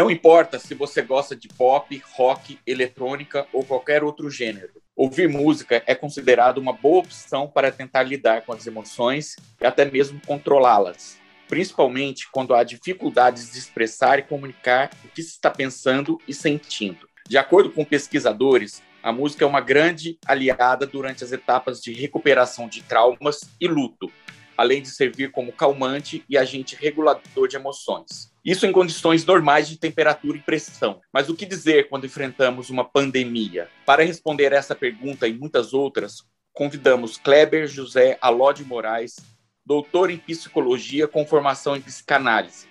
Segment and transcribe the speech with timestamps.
[0.00, 4.70] Não importa se você gosta de pop, rock, eletrônica ou qualquer outro gênero.
[4.96, 9.84] Ouvir música é considerado uma boa opção para tentar lidar com as emoções e até
[9.84, 16.18] mesmo controlá-las, principalmente quando há dificuldades de expressar e comunicar o que se está pensando
[16.26, 17.06] e sentindo.
[17.28, 22.70] De acordo com pesquisadores, a música é uma grande aliada durante as etapas de recuperação
[22.70, 24.10] de traumas e luto,
[24.60, 28.30] além de servir como calmante e agente regulador de emoções.
[28.44, 31.00] Isso em condições normais de temperatura e pressão.
[31.10, 33.70] Mas o que dizer quando enfrentamos uma pandemia?
[33.86, 39.16] Para responder essa pergunta e muitas outras, convidamos Kleber José Aló de Moraes,
[39.64, 42.68] doutor em psicologia com formação em psicanálise.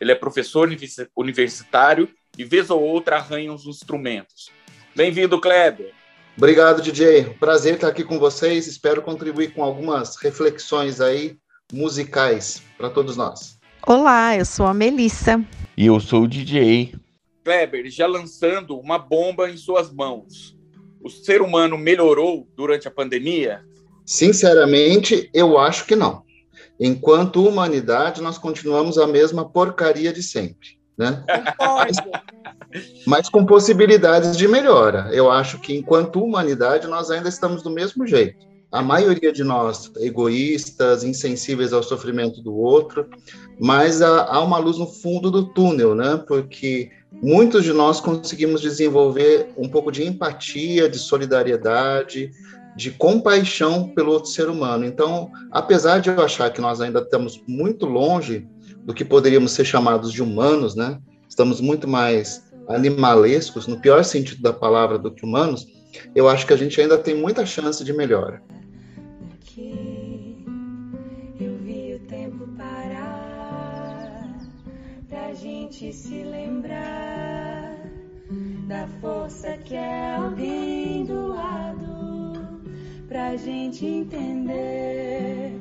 [0.00, 0.70] Ele é professor
[1.14, 4.50] universitário e vez ou outra arranha os instrumentos.
[4.94, 5.92] Bem-vindo, Kleber.
[6.36, 7.24] Obrigado, DJ.
[7.40, 8.66] Prazer estar aqui com vocês.
[8.66, 11.38] Espero contribuir com algumas reflexões aí
[11.72, 13.58] musicais para todos nós.
[13.86, 15.42] Olá, eu sou a Melissa.
[15.74, 16.94] E eu sou o DJ.
[17.42, 20.54] Kleber, já lançando uma bomba em suas mãos.
[21.02, 23.64] O ser humano melhorou durante a pandemia?
[24.04, 26.22] Sinceramente, eu acho que não.
[26.78, 31.22] Enquanto humanidade, nós continuamos a mesma porcaria de sempre né?
[31.58, 31.96] Mas,
[33.06, 35.08] mas com possibilidades de melhora.
[35.12, 38.46] Eu acho que, enquanto humanidade, nós ainda estamos do mesmo jeito.
[38.70, 43.08] A maioria de nós egoístas, insensíveis ao sofrimento do outro,
[43.58, 46.22] mas há, uma luz no fundo do túnel, né?
[46.26, 46.90] Porque
[47.22, 52.30] muitos de nós conseguimos desenvolver um pouco de empatia, de solidariedade,
[52.76, 54.84] de compaixão pelo outro ser humano.
[54.84, 58.46] Então, apesar de eu achar que nós ainda estamos muito longe
[58.84, 60.98] do que poderíamos ser chamados de humanos, né?
[61.28, 65.66] Estamos muito mais animalescos, no pior sentido da palavra, do que humanos.
[66.14, 68.42] Eu acho que a gente ainda tem muita chance de melhora.
[71.40, 74.36] eu vi o tempo parar
[75.08, 77.76] pra gente se lembrar
[78.68, 82.60] da força que é alguém do lado
[83.08, 85.52] pra gente entender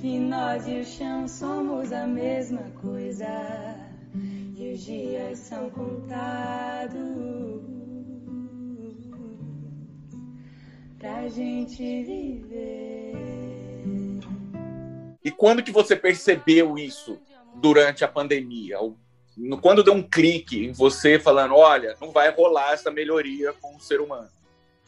[0.00, 3.83] que nós e o chão somos a mesma coisa
[4.56, 6.94] e os dias são contados
[10.98, 13.12] pra gente viver.
[15.24, 17.18] E quando que você percebeu isso
[17.56, 18.78] durante a pandemia?
[19.60, 23.80] Quando deu um clique em você falando, olha, não vai rolar essa melhoria com o
[23.80, 24.28] ser humano?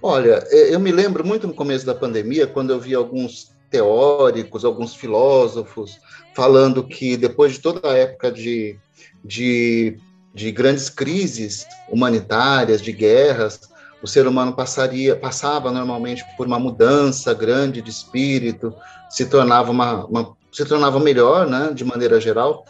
[0.01, 4.95] Olha, eu me lembro muito no começo da pandemia, quando eu vi alguns teóricos, alguns
[4.95, 5.99] filósofos,
[6.35, 8.79] falando que depois de toda a época de,
[9.25, 9.99] de,
[10.35, 13.61] de grandes crises humanitárias, de guerras,
[14.03, 18.75] o ser humano passaria, passava normalmente por uma mudança grande de espírito,
[19.09, 22.65] se tornava uma, uma se tornava melhor, né, de maneira geral.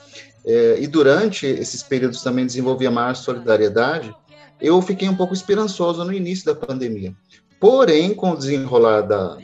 [0.44, 4.14] É, e durante esses períodos também desenvolvia maior solidariedade.
[4.60, 7.14] Eu fiquei um pouco esperançoso no início da pandemia.
[7.60, 9.38] Porém, com o desenrolar da,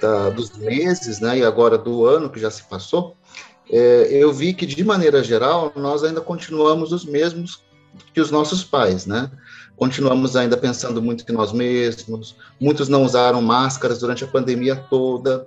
[0.00, 3.16] da, dos meses, né, e agora do ano que já se passou,
[3.70, 7.62] é, eu vi que, de maneira geral, nós ainda continuamos os mesmos
[8.14, 9.30] que os nossos pais, né?
[9.76, 15.46] Continuamos ainda pensando muito em nós mesmos, muitos não usaram máscaras durante a pandemia toda,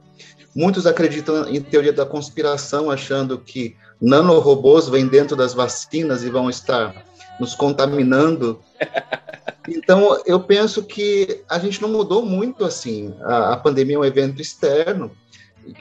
[0.56, 6.50] muitos acreditam em teoria da conspiração, achando que nanorobôs vêm dentro das vacinas e vão
[6.50, 7.06] estar
[7.40, 8.59] nos contaminando
[9.75, 13.13] então, eu penso que a gente não mudou muito assim.
[13.21, 15.11] A, a pandemia é um evento externo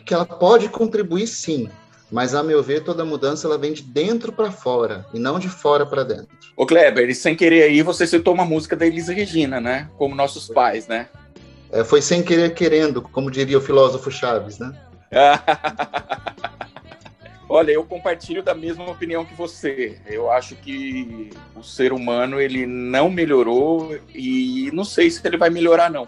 [0.05, 1.69] que ela pode contribuir sim,
[2.11, 5.49] mas a meu ver toda mudança ela vem de dentro para fora e não de
[5.49, 6.29] fora para dentro.
[6.57, 9.89] Ô Kleber, e sem querer aí você citou uma música da Elisa Regina, né?
[9.97, 11.09] Como nossos pais, né?
[11.73, 14.73] É, foi sem querer querendo, como diria o filósofo Chaves, né?
[17.53, 19.99] Olha, eu compartilho da mesma opinião que você.
[20.07, 25.51] Eu acho que o ser humano ele não melhorou e não sei se ele vai
[25.51, 26.07] melhorar não.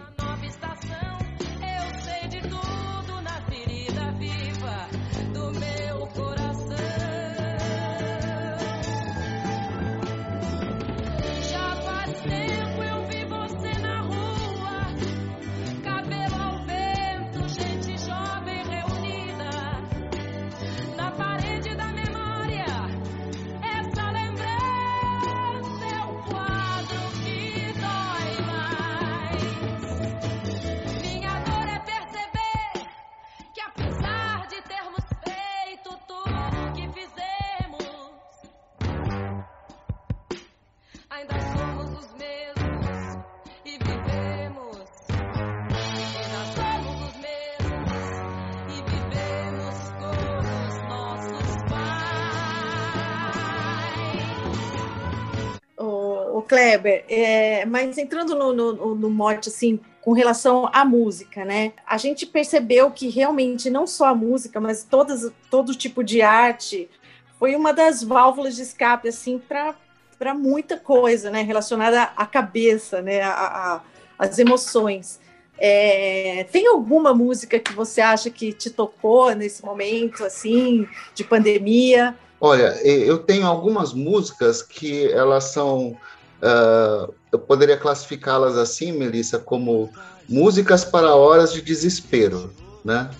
[56.52, 61.72] Kleber, é, mas entrando no, no, no mote, assim, com relação à música, né?
[61.86, 66.90] A gente percebeu que realmente não só a música, mas todas, todo tipo de arte
[67.38, 71.40] foi uma das válvulas de escape, assim, para muita coisa, né?
[71.40, 73.22] Relacionada à cabeça, né?
[73.22, 73.80] A,
[74.18, 75.18] as emoções.
[75.56, 82.14] É, tem alguma música que você acha que te tocou nesse momento, assim, de pandemia?
[82.38, 85.96] Olha, eu tenho algumas músicas que elas são.
[86.42, 89.90] Uh, eu poderia classificá-las assim, Melissa, como
[90.28, 92.52] músicas para horas de desespero,
[92.84, 93.10] né?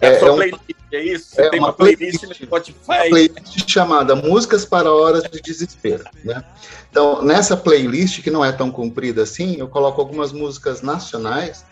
[0.00, 0.62] é, é, é, um, playlist,
[0.92, 1.34] é isso?
[1.36, 2.78] Você é tem uma, uma playlist, playlist no Spotify.
[2.86, 6.42] Uma playlist chamada Músicas para Horas de Desespero, né?
[6.90, 11.64] Então, nessa playlist, que não é tão comprida assim, eu coloco algumas músicas nacionais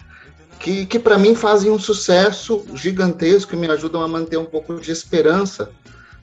[0.61, 4.81] que, que para mim fazem um sucesso gigantesco e me ajudam a manter um pouco
[4.81, 5.71] de esperança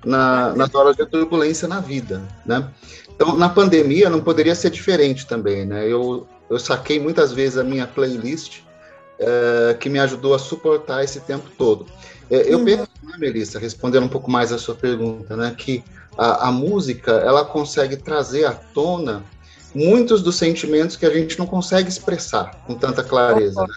[0.06, 2.70] na, nas horas de turbulência na vida, né?
[3.16, 5.88] Então, na pandemia não poderia ser diferente também, né?
[5.88, 8.60] Eu, eu saquei muitas vezes a minha playlist
[9.18, 11.86] é, que me ajudou a suportar esse tempo todo.
[12.30, 12.66] É, eu uhum.
[12.66, 15.84] penso, né, Melissa, respondendo um pouco mais a sua pergunta, né, que
[16.18, 19.24] a, a música ela consegue trazer à tona
[19.74, 23.76] muitos dos sentimentos que a gente não consegue expressar com tanta clareza, né?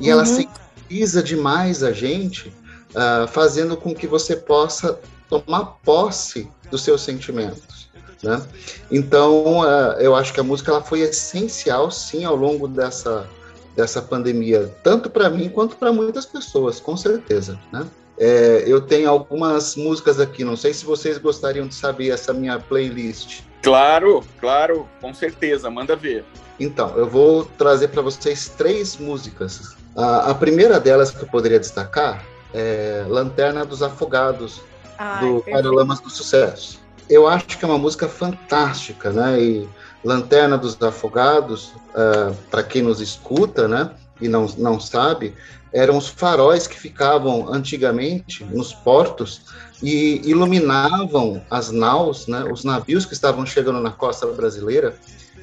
[0.00, 0.26] E ela uhum.
[0.26, 2.48] sensibiliza demais a gente,
[2.90, 4.98] uh, fazendo com que você possa
[5.28, 7.83] tomar posse dos seus sentimentos.
[8.24, 8.42] Né?
[8.90, 13.28] Então, uh, eu acho que a música ela foi essencial, sim, ao longo dessa,
[13.76, 17.58] dessa pandemia, tanto para mim quanto para muitas pessoas, com certeza.
[17.70, 17.86] Né?
[18.16, 22.58] É, eu tenho algumas músicas aqui, não sei se vocês gostariam de saber essa minha
[22.58, 23.42] playlist.
[23.62, 26.24] Claro, claro, com certeza, manda ver.
[26.58, 29.76] Então, eu vou trazer para vocês três músicas.
[29.96, 34.60] A, a, primeira delas que eu poderia destacar é Lanterna dos Afogados,
[34.96, 36.83] Ai, do Paralamas do Sucesso.
[37.08, 39.40] Eu acho que é uma música fantástica, né?
[39.40, 39.68] E
[40.04, 43.90] Lanterna dos Afogados, uh, é, para quem nos escuta, né?
[44.20, 45.34] E não, não sabe,
[45.72, 49.42] eram os faróis que ficavam antigamente nos portos
[49.82, 52.44] e iluminavam as naus, né?
[52.44, 54.94] Os navios que estavam chegando na costa brasileira,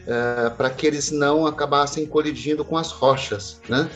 [0.08, 3.90] uh, para que eles não acabassem colidindo com as rochas, né?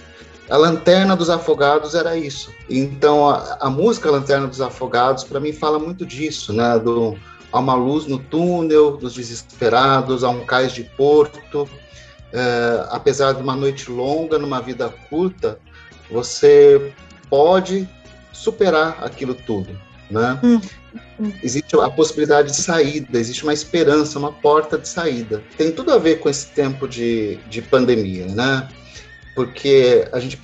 [0.47, 2.51] A Lanterna dos Afogados era isso.
[2.69, 6.77] Então, a, a música Lanterna dos Afogados, para mim, fala muito disso, né?
[6.77, 7.17] Do,
[7.55, 11.69] há uma luz no túnel dos desesperados, há um cais de porto.
[12.33, 15.57] É, apesar de uma noite longa, numa vida curta,
[16.11, 16.93] você
[17.29, 17.87] pode
[18.33, 19.69] superar aquilo tudo,
[20.11, 20.37] né?
[20.43, 20.59] Hum.
[21.41, 25.41] Existe a possibilidade de saída, existe uma esperança, uma porta de saída.
[25.57, 28.67] Tem tudo a ver com esse tempo de, de pandemia, né?
[29.35, 30.39] porque a gente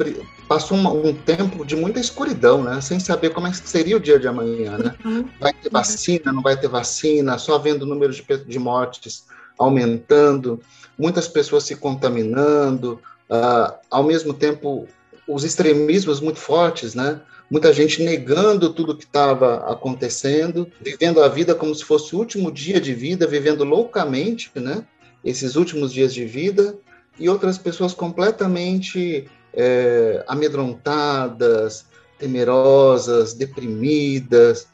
[0.51, 2.81] passou um, um, tempo de muita escuridão, né?
[2.81, 4.95] Sem saber como é que seria o dia de amanhã, né?
[5.05, 5.25] Uhum.
[5.39, 9.27] Vai ter vacina, não vai ter vacina, só vendo o número de, de mortes
[9.57, 10.59] aumentando,
[10.99, 12.99] muitas pessoas se contaminando,
[13.29, 14.89] uh, ao mesmo tempo
[15.25, 17.21] os extremismos muito fortes, né?
[17.49, 22.51] Muita gente negando tudo que estava acontecendo, vivendo a vida como se fosse o último
[22.51, 24.83] dia de vida, vivendo loucamente, né?
[25.23, 26.77] Esses últimos dias de vida,
[27.17, 31.85] e outras pessoas completamente é, amedrontadas,
[32.17, 34.67] temerosas, deprimidas.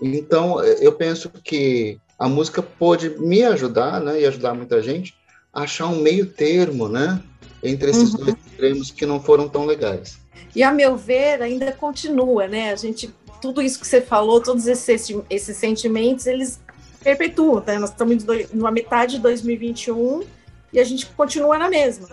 [0.00, 5.14] Então, eu penso que a música pode me ajudar, né, e ajudar muita gente,
[5.52, 7.20] a achar um meio termo, né,
[7.62, 8.24] entre esses uhum.
[8.24, 10.18] dois extremos que não foram tão legais.
[10.54, 12.72] E a meu ver, ainda continua, né?
[12.72, 13.12] A gente,
[13.42, 16.60] tudo isso que você falou, todos esses, esses sentimentos, eles
[17.02, 17.78] perpetuam, né?
[17.78, 20.22] Nós estamos numa metade de 2021
[20.72, 22.08] e a gente continua na mesma.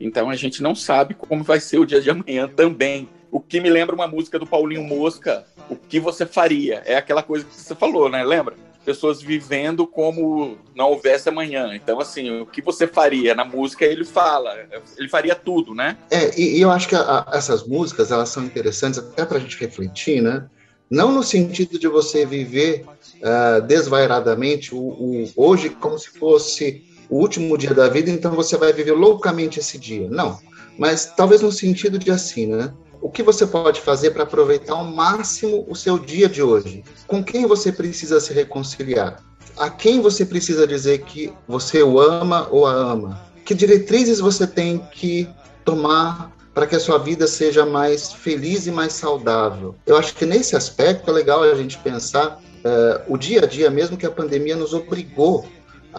[0.00, 3.08] Então a gente não sabe como vai ser o dia de amanhã também.
[3.30, 6.82] O que me lembra uma música do Paulinho Mosca, O que você faria?
[6.84, 8.22] É aquela coisa que você falou, né?
[8.22, 8.54] Lembra?
[8.84, 11.74] pessoas vivendo como não houvesse amanhã.
[11.74, 14.54] Então, assim, o que você faria na música, ele fala,
[14.98, 15.96] ele faria tudo, né?
[16.10, 19.38] É, e, e eu acho que a, a, essas músicas, elas são interessantes até para
[19.38, 20.46] a gente refletir, né?
[20.90, 27.16] Não no sentido de você viver uh, desvairadamente o, o, hoje como se fosse o
[27.16, 30.08] último dia da vida, então você vai viver loucamente esse dia.
[30.08, 30.38] Não,
[30.78, 32.72] mas talvez no sentido de assim, né?
[33.04, 36.82] o que você pode fazer para aproveitar ao máximo o seu dia de hoje?
[37.06, 39.22] Com quem você precisa se reconciliar?
[39.58, 43.20] A quem você precisa dizer que você o ama ou a ama?
[43.44, 45.28] Que diretrizes você tem que
[45.66, 49.74] tomar para que a sua vida seja mais feliz e mais saudável?
[49.84, 53.68] Eu acho que nesse aspecto é legal a gente pensar uh, o dia a dia,
[53.70, 55.46] mesmo que a pandemia nos obrigou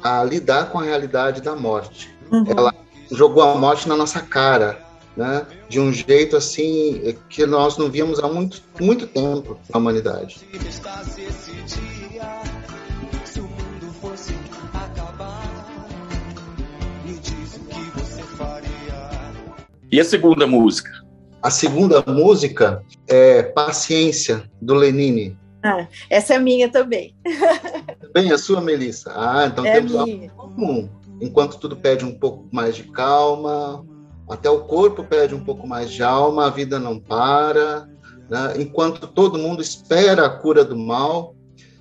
[0.02, 2.10] a lidar com a realidade da morte.
[2.32, 2.46] Uhum.
[2.48, 2.74] Ela
[3.12, 4.82] jogou a morte na nossa cara,
[5.16, 5.46] né?
[5.70, 10.48] De um jeito assim que nós não víamos há muito, muito tempo na humanidade.
[19.96, 20.92] E a segunda música?
[21.42, 25.40] A segunda música é Paciência, do Lenine.
[25.64, 27.16] Ah, essa é minha também.
[28.14, 29.14] Bem, a sua, Melissa?
[29.16, 30.90] Ah, então é temos algo comum.
[31.22, 33.86] Enquanto tudo pede um pouco mais de calma,
[34.30, 37.88] até o corpo pede um pouco mais de alma, a vida não para.
[38.30, 38.56] Né?
[38.60, 41.34] Enquanto todo mundo espera a cura do mal,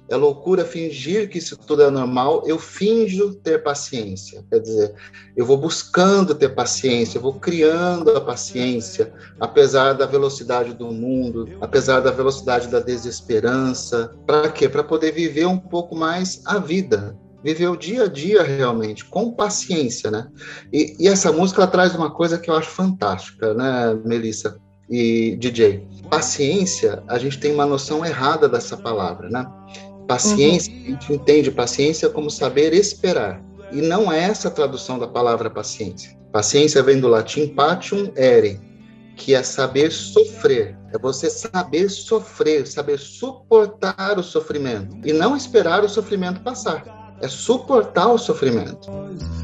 [0.08, 2.42] é loucura fingir que isso tudo é normal.
[2.46, 4.44] Eu finjo ter paciência.
[4.50, 4.94] Quer dizer,
[5.36, 11.48] eu vou buscando ter paciência, eu vou criando a paciência, apesar da velocidade do mundo,
[11.60, 14.14] apesar da velocidade da desesperança.
[14.26, 14.68] Para quê?
[14.68, 17.16] Para poder viver um pouco mais a vida.
[17.42, 20.28] Viver o dia a dia realmente, com paciência, né?
[20.72, 24.58] E, e essa música traz uma coisa que eu acho fantástica, né, Melissa?
[24.88, 25.86] e DJ.
[26.10, 29.46] Paciência, a gente tem uma noção errada dessa palavra, né?
[30.06, 30.80] Paciência, uhum.
[30.80, 33.42] a gente entende paciência como saber esperar.
[33.72, 36.16] E não é essa a tradução da palavra paciência.
[36.30, 38.60] Paciência vem do latim patium ere,
[39.16, 40.76] que é saber sofrer.
[40.92, 44.96] É você saber sofrer, saber suportar o sofrimento.
[45.04, 47.16] E não esperar o sofrimento passar.
[47.20, 48.90] É suportar o sofrimento.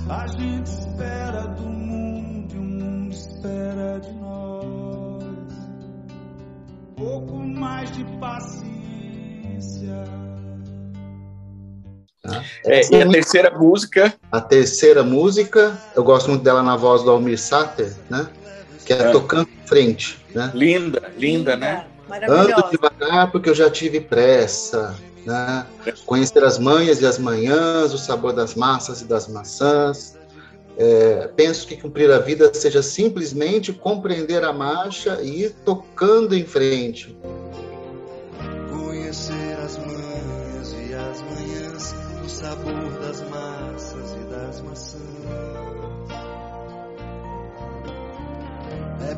[0.09, 4.31] A gente espera do mundo e o mundo espera de nós.
[6.97, 8.71] pouco mais de paciência.
[12.23, 12.45] Tá?
[12.67, 14.15] É, e a terceira música?
[14.31, 18.29] A terceira música, eu gosto muito dela na voz do Almir Sater, né?
[18.85, 19.11] Que é, é.
[19.11, 20.19] Tocando em Frente.
[20.35, 20.51] Né?
[20.55, 21.87] Linda, linda, né?
[22.29, 24.97] Ando devagar porque eu já tive pressa.
[25.25, 25.67] Né?
[26.07, 30.19] Conhecer as manhas e as manhãs, o sabor das massas e das maçãs.
[30.77, 36.45] É, penso que cumprir a vida seja simplesmente compreender a marcha e ir tocando em
[36.45, 37.17] frente.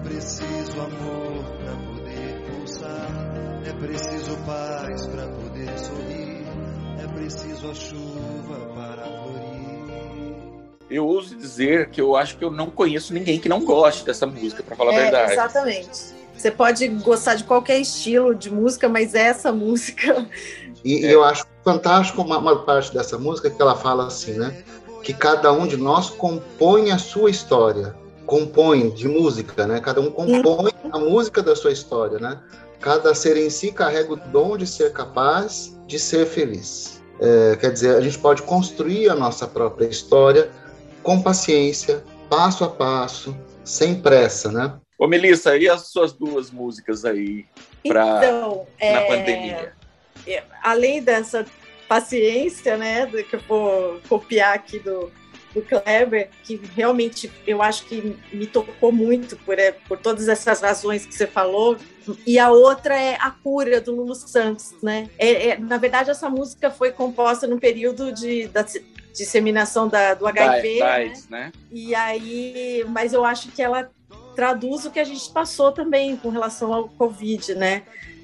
[0.02, 3.08] Preciso amor para poder pulsar,
[3.66, 6.46] é preciso paz para poder sorrir,
[7.02, 9.62] é preciso a chuva para florir.
[10.90, 14.26] Eu ouso dizer que eu acho que eu não conheço ninguém que não goste dessa
[14.26, 15.32] música, para falar é, a verdade.
[15.32, 15.90] Exatamente.
[16.36, 20.26] Você pode gostar de qualquer estilo de música, mas essa música.
[20.84, 21.14] E é.
[21.14, 24.64] eu acho fantástico uma, uma, parte dessa música que ela fala assim, né?
[25.02, 27.94] Que cada um de nós compõe a sua história,
[28.32, 29.78] compõe de música, né?
[29.78, 32.40] Cada um compõe a música da sua história, né?
[32.80, 37.02] Cada ser em si carrega o dom de ser capaz de ser feliz.
[37.20, 40.50] É, quer dizer, a gente pode construir a nossa própria história
[41.02, 44.76] com paciência, passo a passo, sem pressa, né?
[44.98, 47.44] Ô, Melissa, e as suas duas músicas aí
[47.86, 49.08] pra, então, na é...
[49.08, 49.72] pandemia?
[50.26, 51.44] É, além dessa
[51.86, 55.12] paciência, né, que eu vou copiar aqui do,
[55.54, 60.60] do Kleber, que realmente eu acho que me tocou muito por, é, por todas essas
[60.60, 61.76] razões que você falou.
[62.26, 65.08] E a outra é a cura do Lulu Santos, né?
[65.18, 68.64] É, é, na verdade, essa música foi composta no período de, da
[69.12, 71.12] disseminação da, do HIV, da, né?
[71.30, 71.52] né?
[71.70, 73.90] E aí, mas eu acho que ela
[74.34, 77.82] traduz o que a gente passou também com relação ao Covid, né?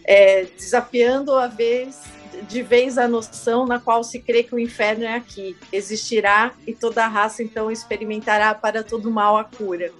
[0.09, 2.01] é, desafiando a vez
[2.43, 6.73] de vez a noção na qual se crê que o inferno é aqui, existirá e
[6.73, 9.93] toda a raça então experimentará para todo mal a cura.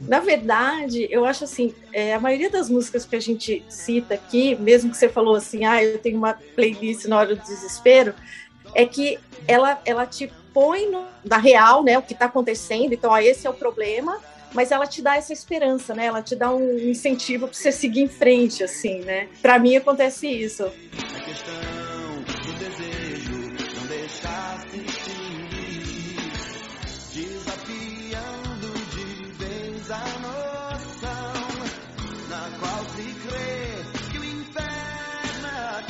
[0.00, 4.56] Na verdade, eu acho assim, é, a maioria das músicas que a gente cita aqui,
[4.56, 8.14] mesmo que você falou assim, ah, eu tenho uma playlist na hora do desespero,
[8.74, 13.12] é que ela, ela te põe no, na real, né, o que está acontecendo, então,
[13.12, 14.18] ah, esse é o problema,
[14.52, 16.06] mas ela te dá essa esperança, né?
[16.06, 19.28] Ela te dá um incentivo para você seguir em frente, assim, né?
[19.40, 20.64] Para mim acontece isso.
[20.64, 21.54] A questão
[22.44, 23.40] do desejo
[23.76, 24.66] não deixar
[27.12, 31.32] desafiando de vez a noção
[32.28, 35.84] na qual se crê que o inferno é.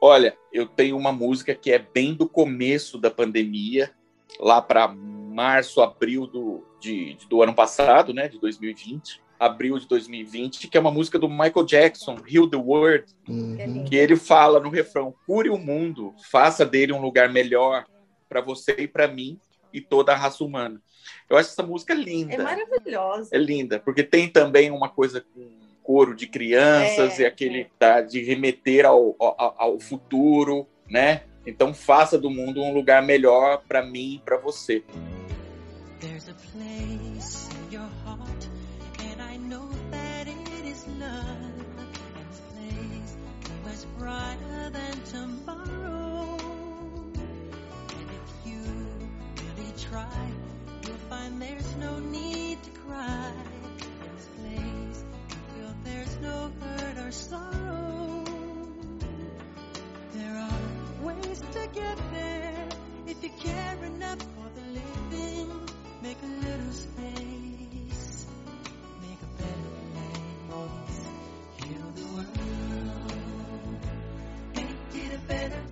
[0.00, 3.90] Olha, eu tenho uma música que é bem do começo da pandemia,
[4.38, 10.68] lá para março, abril do, de, do ano passado, né, de 2020, abril de 2020,
[10.68, 13.84] que é uma música do Michael Jackson, Heal the World, uhum.
[13.84, 17.84] que ele fala no refrão: cure o mundo, faça dele um lugar melhor
[18.28, 19.38] para você e para mim
[19.72, 20.80] e toda a raça humana.
[21.28, 22.34] Eu acho essa música linda.
[22.34, 23.30] É maravilhosa.
[23.32, 27.66] É linda, porque tem também uma coisa com coro de crianças é, e aquele é.
[27.78, 31.22] tá, de remeter ao, ao, ao futuro, né?
[31.46, 34.84] Então faça do mundo um lugar melhor para mim e para você.
[36.38, 38.48] Place in your heart,
[39.00, 41.26] and I know that it is love.
[42.16, 43.16] And the place
[43.64, 46.38] much brighter than tomorrow.
[47.98, 48.62] And if you
[49.36, 50.30] really try,
[50.86, 53.32] you'll find there's no need to cry.
[54.16, 58.24] This place, you feel there's no hurt or sorrow.
[60.14, 62.68] There are ways to get there
[63.06, 65.68] if you care enough for the living.
[66.00, 68.26] Make a little space,
[69.02, 69.72] make a better
[70.48, 71.00] place,
[71.56, 73.80] heal the world,
[74.54, 75.62] make it a better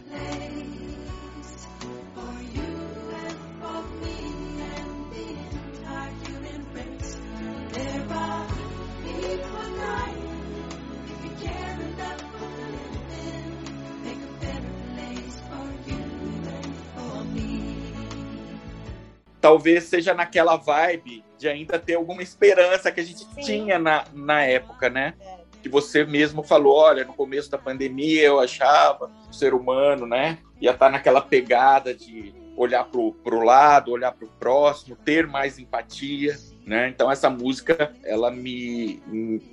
[19.47, 23.41] talvez seja naquela vibe de ainda ter alguma esperança que a gente Sim.
[23.41, 25.15] tinha na, na época, né?
[25.63, 30.39] Que você mesmo falou, olha, no começo da pandemia eu achava o ser humano, né?
[30.61, 36.37] Ia estar naquela pegada de olhar pro, pro lado, olhar pro próximo, ter mais empatia,
[36.67, 36.89] né?
[36.89, 39.01] Então essa música, ela me,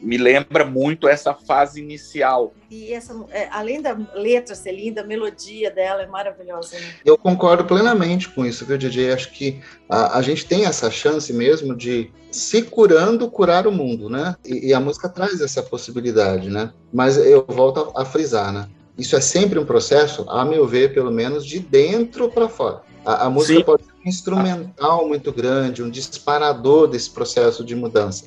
[0.01, 2.55] me lembra muito essa fase inicial.
[2.71, 6.75] E essa, é, além da letra ser linda, a melodia dela é maravilhosa.
[6.79, 6.85] Né?
[7.05, 9.13] Eu concordo plenamente com isso, viu, DJ?
[9.13, 14.09] Acho que a, a gente tem essa chance mesmo de, se curando, curar o mundo,
[14.09, 14.35] né?
[14.43, 16.73] E, e a música traz essa possibilidade, né?
[16.91, 18.67] Mas eu volto a, a frisar, né?
[18.97, 22.81] Isso é sempre um processo, a meu ver, pelo menos, de dentro para fora.
[23.05, 23.63] A, a música Sim.
[23.63, 28.25] pode ser instrumental muito grande, um disparador desse processo de mudança.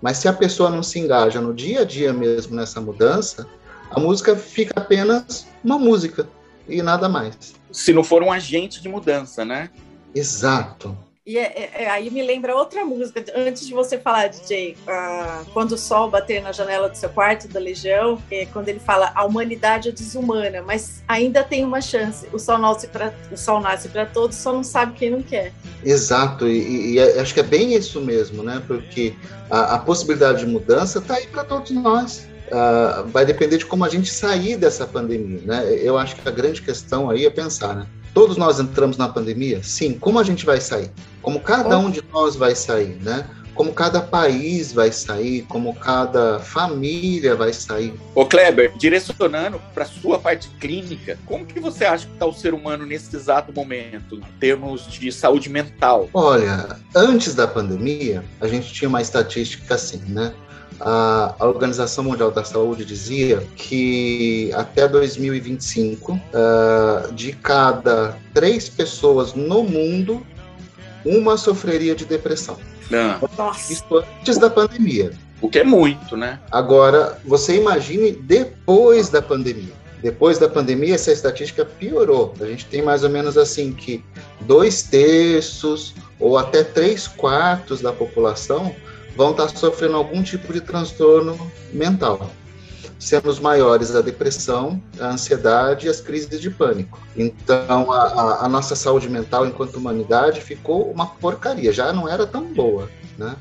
[0.00, 3.46] Mas se a pessoa não se engaja no dia a dia mesmo nessa mudança,
[3.90, 6.28] a música fica apenas uma música
[6.68, 7.54] e nada mais.
[7.72, 9.70] Se não for um agente de mudança, né?
[10.14, 10.96] Exato.
[11.28, 15.42] E é- é- é- aí me lembra outra música, antes de você falar, DJ, ah,
[15.52, 19.12] quando o sol bater na janela do seu quarto, da Legião, é quando ele fala
[19.14, 22.26] a humanidade é desumana, mas ainda tem uma chance.
[22.32, 25.52] O sol nasce para o sol nasce para todos, só não sabe quem não quer.
[25.84, 28.62] Exato, e, e- é- acho que é bem isso mesmo, né?
[28.66, 29.14] Porque
[29.50, 32.26] a, a possibilidade de mudança está aí para todos nós.
[32.50, 35.74] Ah, vai depender de como a gente sair dessa pandemia, né?
[35.82, 37.86] Eu acho que a grande questão aí é pensar, né?
[38.14, 39.62] Todos nós entramos na pandemia?
[39.62, 39.94] Sim.
[39.94, 40.90] Como a gente vai sair?
[41.22, 43.26] Como cada um de nós vai sair, né?
[43.54, 47.92] Como cada país vai sair, como cada família vai sair.
[48.14, 52.54] Ô Kleber, direcionando para sua parte clínica, como que você acha que está o ser
[52.54, 56.08] humano nesse exato momento, em termos de saúde mental?
[56.14, 60.32] Olha, antes da pandemia, a gente tinha uma estatística assim, né?
[60.80, 69.34] A a Organização Mundial da Saúde dizia que até 2025, ah, de cada três pessoas
[69.34, 70.26] no mundo,
[71.04, 72.56] uma sofreria de depressão.
[72.92, 73.18] Ah,
[73.70, 73.84] Isso
[74.20, 75.12] antes da pandemia.
[75.40, 76.40] o que é muito, né?
[76.50, 79.78] Agora, você imagine depois da pandemia.
[80.02, 82.32] Depois da pandemia, essa estatística piorou.
[82.40, 84.02] A gente tem mais ou menos assim que
[84.42, 88.74] dois terços ou até três quartos da população
[89.18, 91.36] vão estar sofrendo algum tipo de transtorno
[91.72, 92.30] mental.
[93.00, 96.98] Sendo os maiores a depressão, a ansiedade e as crises de pânico.
[97.16, 102.44] Então, a, a- nossa saúde mental enquanto humanidade ficou uma porcaria, já não era tão
[102.54, 103.36] boa, né?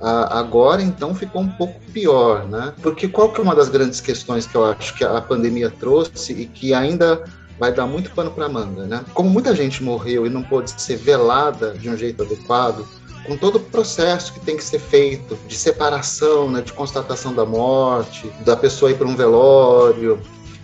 [0.00, 2.72] Agora então ficou um pouco pior, né?
[2.82, 6.32] Porque qual que é uma das grandes questões que eu acho que a pandemia trouxe
[6.32, 7.22] e que ainda
[7.58, 9.04] vai dar muito pano para manga, né?
[9.14, 12.84] Como muita gente morreu e não pôde ser velada de um jeito adequado,
[13.26, 17.44] com todo o processo que tem que ser feito de separação, né, de constatação da
[17.44, 20.20] morte, da pessoa ir para um velório,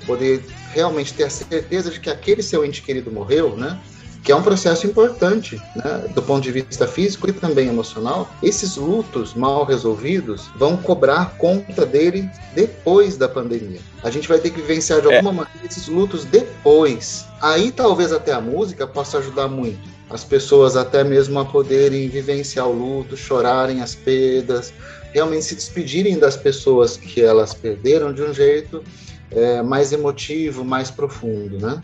[0.07, 3.79] poder realmente ter a certeza de que aquele seu ente querido morreu, né?
[4.23, 8.29] que é um processo importante, né, do ponto de vista físico e também emocional.
[8.43, 13.81] Esses lutos mal resolvidos vão cobrar conta dele depois da pandemia.
[14.03, 17.25] A gente vai ter que vivenciar de alguma maneira esses lutos depois.
[17.41, 19.98] Aí talvez até a música possa ajudar muito.
[20.11, 24.73] As pessoas até mesmo a poderem vivenciar o luto, chorarem as perdas,
[25.13, 28.83] realmente se despedirem das pessoas que elas perderam de um jeito
[29.31, 31.83] é, mais emotivo, mais profundo, né?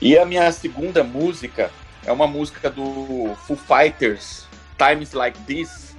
[0.00, 1.70] E a minha segunda música
[2.06, 4.46] é uma música do Foo Fighters,
[4.78, 5.94] Times Like This,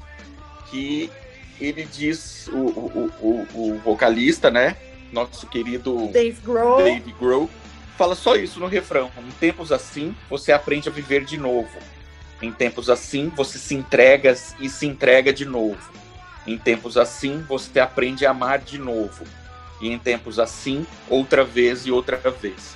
[0.71, 1.11] que
[1.59, 4.75] ele diz, o, o, o, o vocalista, né?
[5.11, 6.83] Nosso querido Dave Grohl.
[6.83, 7.49] Dave Grohl,
[7.97, 9.11] fala só isso no refrão.
[9.17, 11.77] Em tempos assim, você aprende a viver de novo.
[12.41, 15.91] Em tempos assim, você se entrega e se entrega de novo.
[16.47, 19.25] Em tempos assim, você aprende a amar de novo.
[19.79, 22.75] E em tempos assim, outra vez e outra vez.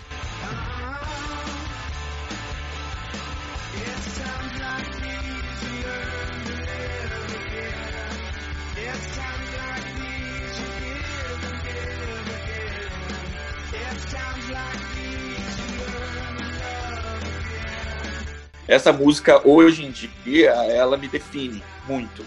[18.68, 22.26] Essa música hoje em dia ela me define muito,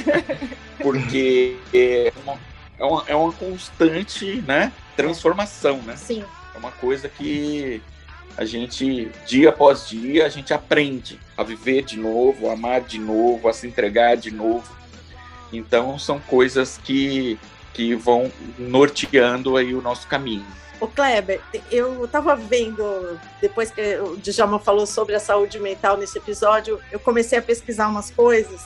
[0.82, 2.38] porque é uma,
[2.78, 5.96] é uma, é uma constante, né, transformação, né?
[5.96, 6.24] Sim.
[6.54, 7.80] É uma coisa que
[8.36, 12.98] a gente, dia após dia, a gente aprende a viver de novo, a amar de
[12.98, 14.70] novo, a se entregar de novo.
[15.52, 17.38] Então, são coisas que,
[17.72, 20.46] que vão norteando aí o nosso caminho.
[20.80, 26.18] Ô Kleber, eu estava vendo, depois que o Djalma falou sobre a saúde mental nesse
[26.18, 28.62] episódio, eu comecei a pesquisar umas coisas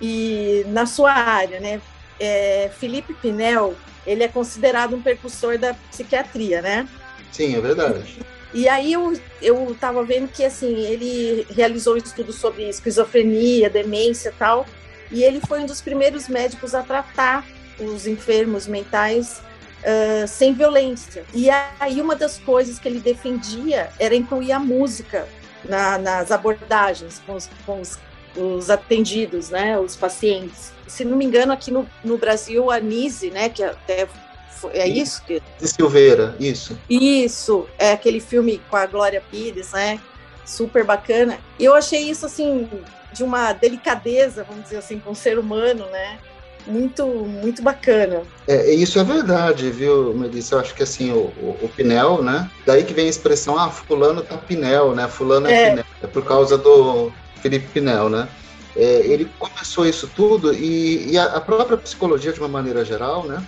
[0.00, 1.80] e na sua área, né?
[2.18, 3.74] É, Felipe Pinel,
[4.06, 6.88] ele é considerado um percussor da psiquiatria, né?
[7.30, 8.18] Sim, é verdade.
[8.54, 14.30] E aí eu, eu tava vendo que, assim, ele realizou um estudo sobre esquizofrenia, demência
[14.30, 14.66] e tal,
[15.10, 17.46] e ele foi um dos primeiros médicos a tratar
[17.84, 19.40] os enfermos mentais
[19.82, 21.24] uh, sem violência.
[21.34, 21.48] E
[21.80, 25.26] aí uma das coisas que ele defendia era incluir a música
[25.64, 27.98] na, nas abordagens com os, com os,
[28.36, 30.72] os atendidos, né, os pacientes.
[30.86, 34.08] Se não me engano, aqui no, no Brasil, a Nise, né, que até
[34.48, 36.78] foi- é isso que De Silveira, isso.
[36.88, 40.00] isso, é aquele filme com a Glória Pires, né?
[40.44, 41.38] Super bacana.
[41.58, 42.68] E eu achei isso, assim,
[43.12, 46.18] de uma delicadeza, vamos dizer assim, com o ser humano, né?
[46.66, 48.22] Muito, muito bacana.
[48.46, 50.54] É, isso é verdade, viu, Melissa?
[50.54, 52.48] Eu acho que assim, o, o, o Pinel, né?
[52.66, 55.08] Daí que vem a expressão, ah, fulano tá Pinel, né?
[55.08, 55.70] Fulano é, É.
[55.70, 55.84] Pinel.
[56.02, 58.28] É por causa do Felipe Pinel, né?
[58.76, 63.26] É, ele começou isso tudo e, e a, a própria psicologia, de uma maneira geral,
[63.26, 63.42] né?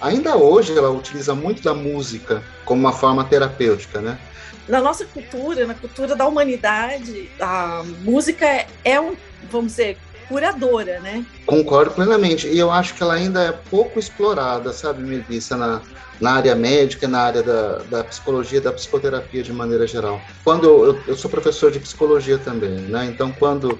[0.00, 4.18] Ainda hoje ela utiliza muito da música como uma forma terapêutica, né?
[4.68, 9.16] Na nossa cultura, na cultura da humanidade, a música é- é um,
[9.50, 11.24] vamos dizer, curadora, né?
[11.46, 12.46] Concordo plenamente.
[12.46, 15.80] E eu acho que ela ainda é pouco explorada, sabe, Melissa, na,
[16.20, 20.20] na área médica, na área da, da psicologia, da psicoterapia de maneira geral.
[20.44, 23.06] Quando eu, eu, eu sou professor de psicologia também, né?
[23.06, 23.78] Então, quando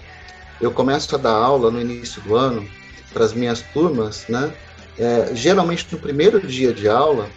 [0.61, 2.67] eu começo a dar aula no início do ano
[3.13, 4.51] para as minhas turmas, né?
[4.99, 7.29] É, geralmente no primeiro dia de aula,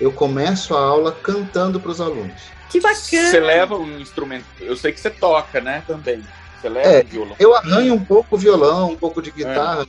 [0.00, 2.42] eu começo a aula cantando para os alunos.
[2.70, 3.30] Que bacana!
[3.30, 6.20] Você leva um instrumento, eu sei que você toca, né, também.
[6.64, 7.36] Você leva É, violão.
[7.38, 9.86] Eu arranho um pouco violão, um pouco de guitarra,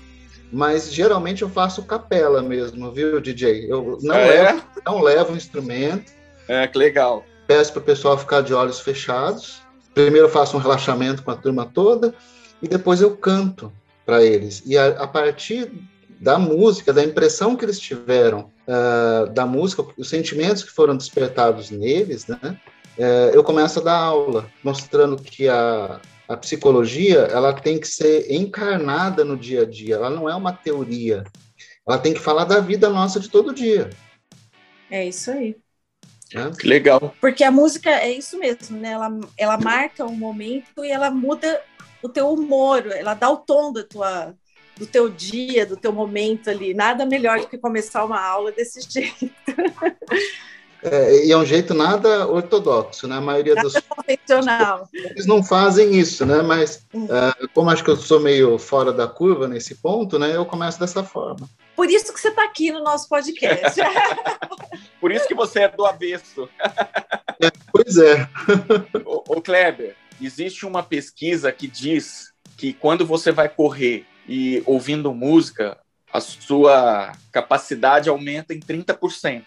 [0.52, 3.66] mas geralmente eu faço capela mesmo, viu, DJ?
[3.72, 6.12] Eu não, Ah, levo, não levo um instrumento,
[6.50, 6.64] é?
[6.64, 7.24] é, que legal.
[7.48, 9.62] peço para o pessoal ficar de olhos fechados.
[9.94, 12.14] Primeiro eu faço um relaxamento com a turma toda
[12.62, 13.72] e depois eu canto
[14.06, 14.62] para eles.
[14.66, 15.72] E a, a partir
[16.20, 21.72] da música, da impressão que eles tiveram ah, da música, os sentimentos que foram despertados
[21.72, 22.58] neles, né?
[22.98, 28.32] eh, eu começo a dar aula, mostrando que a, a psicologia ela tem que ser
[28.32, 29.96] encarnada no dia a dia.
[29.96, 31.24] Ela não é uma teoria.
[31.88, 33.90] Ela tem que falar da vida nossa de todo dia.
[34.90, 35.56] É isso aí.
[36.34, 36.52] né?
[36.60, 37.16] Que legal.
[37.22, 38.92] Porque a música é isso mesmo, né?
[38.92, 41.62] Ela, ela marca um momento e ela muda
[42.02, 44.36] o teu humor, ela dá o tom da tua,
[44.78, 46.74] do teu dia, do teu momento ali.
[46.74, 49.32] Nada melhor do que começar uma aula desse jeito.
[50.84, 53.16] É, e é um jeito nada ortodoxo, né?
[53.18, 54.88] A maioria dos Convencional.
[54.94, 56.42] eles não fazem isso, né?
[56.42, 57.08] Mas Uhum.
[57.10, 60.36] é, como acho que eu sou meio fora da curva nesse ponto, né?
[60.36, 61.50] Eu começo dessa forma.
[61.76, 63.80] Por isso que você está aqui no nosso podcast.
[65.02, 66.48] Por isso que você é do avesso.
[67.72, 68.28] Pois é.
[69.06, 75.14] Ô, ô Kleber, existe uma pesquisa que diz que quando você vai correr e ouvindo
[75.14, 75.78] música,
[76.12, 79.44] a sua capacidade aumenta em 30%.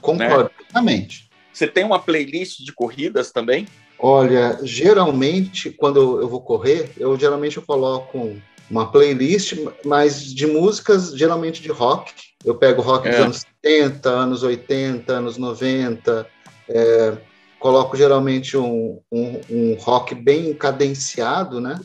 [0.00, 1.28] Concordo plenamente.
[1.52, 3.66] Você tem uma playlist de corridas também?
[3.98, 8.36] Olha, geralmente, quando eu- vou correr, eu geralmente eu coloco
[8.70, 12.12] uma playlist, mas de músicas, geralmente de rock.
[12.44, 13.22] Eu pego rock dos É.
[13.22, 16.26] anos 70, anos 80, anos 90.
[16.68, 17.16] é,
[17.60, 21.78] coloco geralmente um, um, um rock bem cadenciado, né?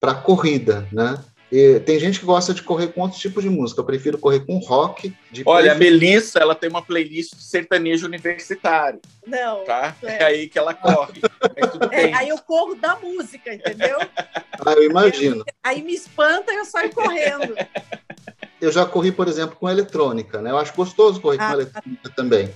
[0.00, 1.22] Para corrida, né?
[1.56, 3.80] E tem gente que gosta de correr com outros tipos de música.
[3.80, 5.14] Eu prefiro correr com rock.
[5.30, 9.62] De Olha, a Melissa, ela tem uma playlist de sertanejo universitário, Não.
[9.64, 9.94] tá?
[10.02, 10.14] É.
[10.14, 11.20] É, aí que ela corre.
[11.92, 13.98] É, aí eu corro da música, entendeu?
[14.66, 15.44] Ah, eu imagino.
[15.62, 17.54] Aí me espanta e eu saio correndo.
[18.60, 20.50] eu já corri, por exemplo, com eletrônica, né?
[20.50, 21.48] Eu acho gostoso correr Ah.
[21.50, 22.50] com eletrônica também.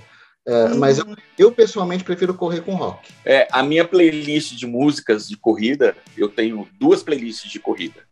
[0.45, 0.79] É, Hum.
[0.79, 1.07] Mas eu,
[1.39, 3.13] eu, pessoalmente, prefiro correr com rock.
[3.25, 8.09] É, a minha playlist de músicas de corrida, eu tenho duas playlists de corrida.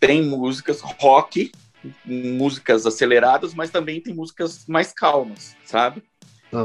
[0.00, 1.52] Tem músicas rock,
[2.04, 6.02] músicas aceleradas, mas também tem músicas mais calmas, sabe?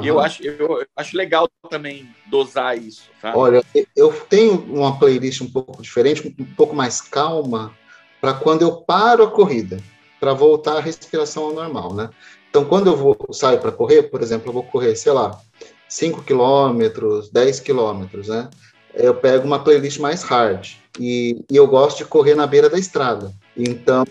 [0.02, 3.38] E eu acho, eu, eu acho legal também dosar isso, sabe?
[3.38, 3.64] Olha,
[3.96, 7.72] eu tenho uma playlist um pouco diferente, um pouco mais calma,
[8.20, 9.80] para quando eu paro a corrida,
[10.20, 12.10] para voltar a respiração ao normal, né?
[12.50, 15.40] Então, quando eu vou, saio para correr, por exemplo, eu vou correr, sei lá,
[15.88, 18.50] 5 quilômetros, 10 quilômetros, né?
[18.96, 20.74] Eu pego uma playlist mais hard.
[21.00, 23.32] E, e eu gosto de correr na beira da estrada.
[23.58, 24.06] Então,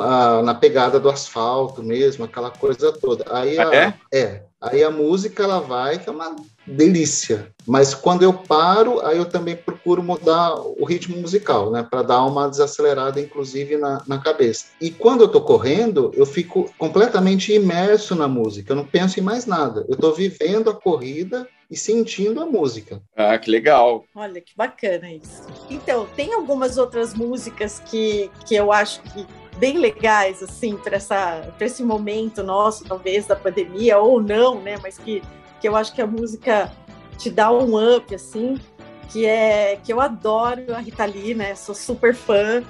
[0.00, 3.24] a- na pegada do asfalto mesmo, aquela coisa toda.
[3.30, 3.94] Aí a, Ah, é?
[4.12, 4.42] é.
[4.64, 6.34] Aí a música ela vai, que é uma
[6.66, 7.52] delícia.
[7.66, 11.86] Mas quando eu paro, aí eu também procuro mudar o ritmo musical, né?
[11.88, 14.66] Para dar uma desacelerada, inclusive, na, na cabeça.
[14.80, 18.72] E quando eu tô correndo, eu fico completamente imerso na música.
[18.72, 19.84] Eu não penso em mais nada.
[19.88, 23.02] Eu tô vivendo a corrida e sentindo a música.
[23.16, 24.04] Ah, que legal.
[24.14, 25.42] Olha que bacana isso.
[25.68, 29.26] Então, tem algumas outras músicas que, que eu acho que
[29.58, 30.96] bem legais, assim, para
[31.60, 34.76] esse momento nosso, talvez, da pandemia, ou não, né?
[34.82, 35.22] Mas que,
[35.60, 36.72] que eu acho que a música
[37.18, 38.58] te dá um up, assim,
[39.10, 41.54] que é que eu adoro a Rita Lee, né?
[41.54, 42.62] Sou super fã.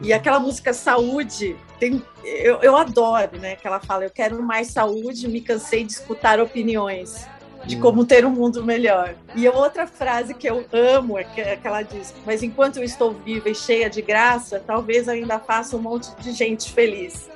[0.00, 3.56] E aquela música Saúde, tem, eu, eu adoro, né?
[3.56, 7.26] Que ela fala, eu quero mais saúde, me cansei de escutar opiniões
[7.66, 9.14] de como ter um mundo melhor.
[9.34, 12.84] E outra frase que eu amo é que, é que ela diz: Mas enquanto eu
[12.84, 17.28] estou viva e cheia de graça, talvez ainda faça um monte de gente feliz.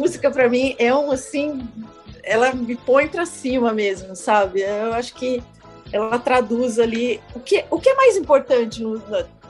[0.00, 1.60] Música, para mim, é um assim.
[2.22, 4.60] Ela me põe para cima mesmo, sabe?
[4.60, 5.42] Eu acho que
[5.92, 9.02] ela traduz ali o que, o que é mais importante no,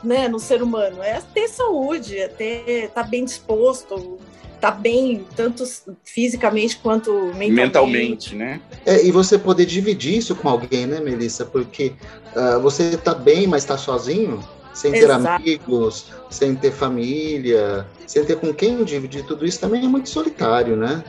[0.02, 4.18] né, no ser humano é ter saúde, é ter estar bem disposto,
[4.54, 5.64] estar bem tanto
[6.04, 7.50] fisicamente quanto mentalmente.
[7.50, 8.60] Mentalmente, né?
[8.86, 11.44] É, e você poder dividir isso com alguém, né, Melissa?
[11.44, 11.92] Porque
[12.34, 15.42] ah, você tá bem, mas tá sozinho, sem ter Exato.
[15.42, 20.76] amigos, sem ter família, sem ter com quem dividir tudo isso também é muito solitário,
[20.76, 21.02] né?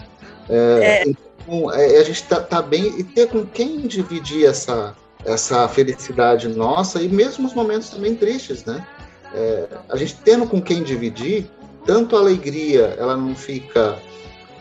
[0.50, 4.96] É, Então, é, a gente tá, tá bem e ter com quem dividir essa,
[5.26, 8.86] essa felicidade nossa e mesmo os momentos também tristes, né?
[9.34, 11.50] É, a gente tendo com quem dividir,
[11.86, 13.98] tanto a alegria ela não fica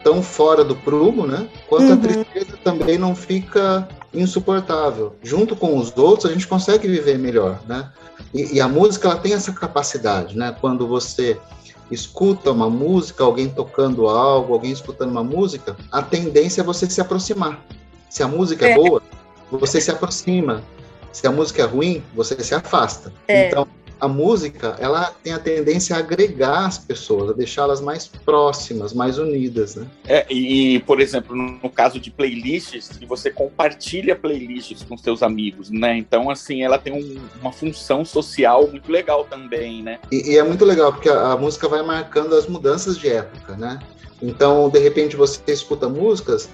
[0.03, 1.47] tão fora do prumo, né?
[1.69, 2.01] Quanto a Uhum.
[2.01, 5.15] tristeza também não fica insuportável.
[5.23, 7.91] Junto com os outros, a gente consegue viver melhor, né?
[8.35, 10.55] E, e a música ela tem essa capacidade, né?
[10.61, 11.39] Quando você
[11.91, 17.01] escuta uma música, alguém tocando algo, alguém escutando uma música, a tendência é você se
[17.01, 17.65] aproximar.
[18.09, 18.75] Se a música é, É.
[18.75, 19.03] boa,
[19.51, 20.63] você se aproxima.
[21.13, 23.13] Se a música é ruim, você se afasta.
[23.27, 23.49] É.
[23.49, 23.67] Então,
[24.01, 29.19] a música, ela tem a tendência a agregar as pessoas, a deixá-las mais próximas, mais
[29.19, 29.87] unidas, né?
[30.07, 35.71] É, e, por exemplo, no, caso de playlists, que você compartilha playlists com seus amigos,
[35.71, 35.97] né?
[35.97, 39.99] Então, assim, ela tem um- uma função social muito legal também, né?
[40.11, 43.57] E, e é muito legal, porque a, a música vai marcando as mudanças de época,
[43.57, 43.79] né?
[44.23, 46.49] Então, de repente, você escuta músicas,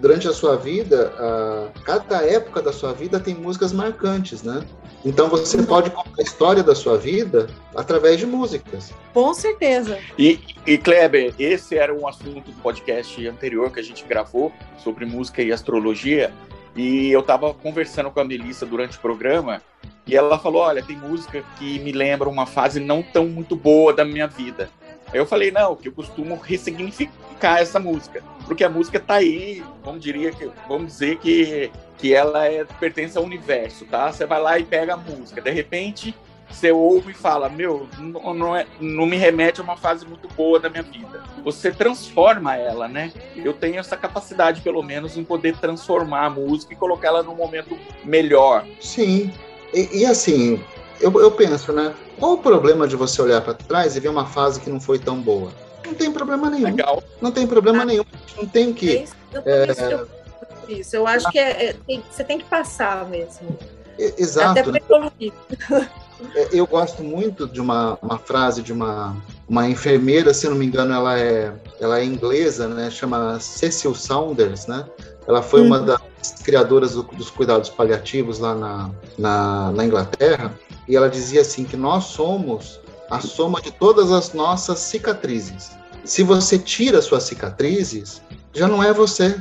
[0.00, 4.62] durante a sua vida, a- cada época da sua vida tem músicas marcantes, né?
[5.04, 8.92] Então, você pode contar a história da sua vida através de músicas.
[9.12, 9.98] Com certeza.
[10.18, 15.04] E, e Kleber, esse era um assunto do podcast anterior que a gente gravou sobre
[15.04, 16.32] música e astrologia.
[16.76, 19.60] E eu estava conversando com a Melissa durante o programa
[20.06, 23.92] e ela falou: Olha, tem música que me lembra uma fase não tão muito boa
[23.92, 24.70] da minha vida.
[25.12, 29.62] Aí eu falei: Não, que eu costumo ressignificar essa música, porque a música tá aí,
[29.84, 31.70] vamos, diria que, vamos dizer que,
[32.02, 34.12] que ela é, pertence ao universo, tá?
[34.12, 36.12] Você vai lá e pega a música, de repente
[36.50, 40.28] você ouve e fala, meu, não, não, é, não me remete a uma fase muito
[40.36, 41.22] boa da minha vida.
[41.44, 43.12] Você transforma ela, né?
[43.36, 47.36] Eu tenho essa capacidade, pelo menos, em poder transformar a música e colocar ela num
[47.36, 48.66] momento melhor.
[48.80, 49.32] Sim.
[49.72, 50.62] E, e assim,
[51.00, 51.94] eu, eu penso, né?
[52.18, 54.98] Qual o problema de você olhar para trás e ver uma fase que não foi
[54.98, 55.52] tão boa?
[55.86, 56.66] Não tem problema nenhum.
[56.66, 57.02] Legal.
[57.20, 58.04] Não tem problema nenhum.
[58.36, 58.98] Não tem que.
[58.98, 60.21] É isso, eu, É.
[60.68, 63.56] isso, eu, acho que é- é- tem- você tem que passar mesmo.
[63.98, 64.58] Exato.
[64.58, 65.32] Até evoluir.
[66.34, 69.16] É, Eu gosto muito de uma, uma frase de uma,
[69.48, 72.90] uma enfermeira, se não me engano, ela é, ela é inglesa, né?
[72.90, 74.84] Chama Cecil Saunders, né?
[75.26, 75.84] Ela foi uma Uhum.
[75.86, 76.00] das
[76.44, 80.52] criadoras do- dos cuidados paliativos lá na, na, na Inglaterra,
[80.88, 85.72] e ela dizia assim que nós somos a soma de todas as nossas cicatrizes.
[86.04, 88.22] Se você tira suas cicatrizes,
[88.52, 89.36] já não é você.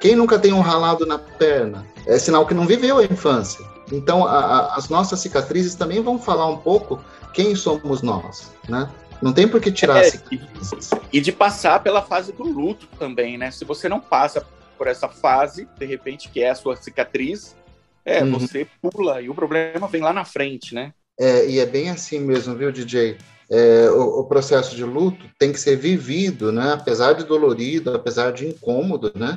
[0.00, 1.84] Quem nunca tem um ralado na perna?
[2.06, 3.64] É sinal que não viveu a infância.
[3.92, 8.88] Então, a- a- as nossas cicatrizes também vão falar um pouco quem somos nós, né?
[9.20, 10.90] Não tem por que tirar É, as e, cicatrizes.
[11.12, 13.50] e de passar pela fase do luto também, né?
[13.50, 17.56] Se você não passa por essa fase, de repente, que é a sua cicatriz,
[18.04, 18.38] é, Uhum.
[18.38, 20.92] você pula e o problema vem lá na frente, né?
[21.18, 23.18] É, e é bem assim mesmo, viu, DJ?
[23.50, 26.74] É, o, o processo de luto tem que ser vivido, né?
[26.74, 29.36] Apesar de dolorido, apesar de incômodo, né?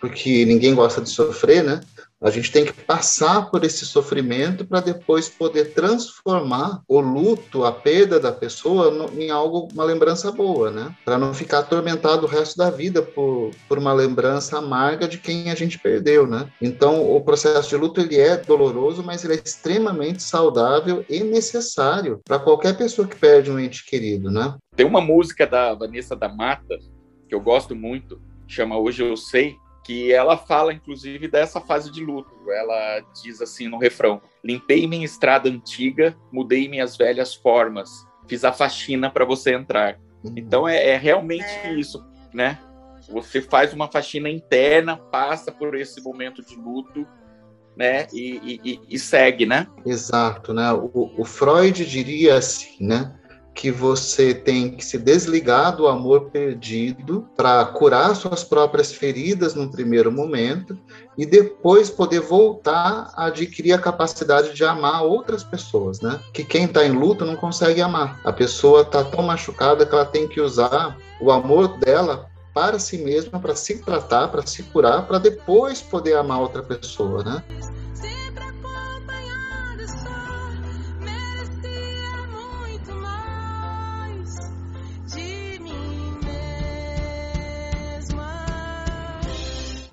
[0.00, 1.80] Porque ninguém gosta de sofrer, né?
[2.22, 7.72] A gente tem que passar por esse sofrimento para depois poder transformar o luto, a
[7.72, 10.94] perda da pessoa, no, em algo, uma lembrança boa, né?
[11.02, 15.50] Para não ficar atormentado o resto da vida por, por uma lembrança amarga de quem
[15.50, 16.46] a gente perdeu, né?
[16.60, 22.20] Então, o processo de luto ele é doloroso, mas ele é extremamente saudável e necessário
[22.22, 24.56] para qualquer pessoa que perde um ente querido, né?
[24.76, 26.78] Tem uma música da Vanessa da Mata
[27.26, 32.04] que eu gosto muito, chama Hoje Eu Sei, que ela fala, inclusive, dessa fase de
[32.04, 32.30] luto.
[32.50, 38.52] Ela diz assim no refrão: Limpei minha estrada antiga, mudei minhas velhas formas, fiz a
[38.52, 39.98] faxina para você entrar.
[40.36, 41.72] Então é, é realmente É.
[41.74, 42.58] isso, né?
[43.08, 47.06] Você faz uma faxina interna, passa por esse momento de luto,
[47.76, 48.06] né?
[48.12, 49.66] E, e- e- e segue, né?
[49.86, 50.70] Exato, né?
[50.72, 53.18] O, o Freud diria assim, né?
[53.60, 59.68] Que você tem que se desligar do amor perdido para curar suas próprias feridas num
[59.68, 60.78] primeiro momento
[61.18, 66.18] e depois poder voltar a adquirir a capacidade de amar outras pessoas, né?
[66.32, 68.18] Que quem está em luto não consegue amar.
[68.24, 72.96] A pessoa está tão machucada que ela tem que usar o amor dela para si
[72.96, 77.44] mesma, para se tratar, para se curar, para depois poder amar outra pessoa, né?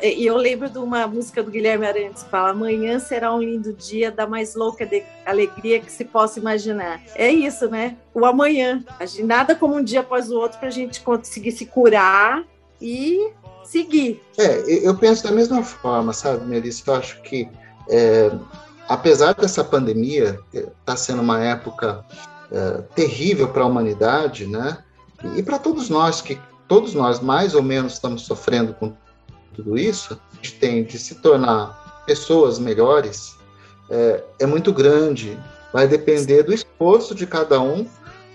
[0.01, 3.73] E eu lembro de uma música do Guilherme Arantes que fala: Amanhã será um lindo
[3.73, 4.87] dia da mais louca
[5.25, 7.01] alegria que se possa imaginar.
[7.15, 7.97] É isso, né?
[8.13, 8.83] O amanhã.
[9.23, 12.43] Nada como um dia após o outro para a gente conseguir se curar
[12.79, 13.31] e
[13.63, 14.21] seguir.
[14.37, 16.83] É, eu penso da mesma forma, sabe, Melissa?
[16.85, 17.49] Eu acho que,
[17.89, 18.31] é,
[18.87, 22.05] apesar dessa pandemia estar sendo uma época
[22.51, 24.77] é, terrível para a humanidade, né?
[25.35, 28.93] E para todos nós, que todos nós mais ou menos estamos sofrendo com
[29.55, 33.35] tudo isso, a gente tem de se tornar pessoas melhores,
[33.89, 35.37] é, é muito grande.
[35.73, 37.85] Vai depender do esforço de cada um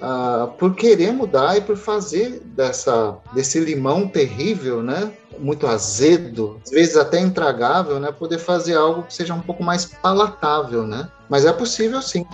[0.00, 5.12] ah, por querer mudar e por fazer dessa, desse limão terrível, né?
[5.38, 8.10] Muito azedo, às vezes até intragável, né?
[8.10, 11.08] Poder fazer algo que seja um pouco mais palatável, né?
[11.28, 12.26] Mas é possível sim.